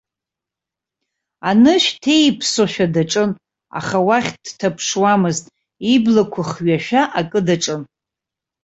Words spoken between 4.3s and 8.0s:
дҭаԥшуамызт, иблақәа хҩашәа акы даҿын.